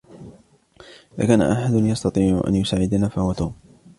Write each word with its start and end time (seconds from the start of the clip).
إذا 1.19 1.27
كان 1.27 1.41
أحد 1.41 1.73
يستطيع 1.73 2.43
أن 2.47 2.55
يساعدنا, 2.55 3.09
فهوَ 3.09 3.33
توم. 3.33 3.53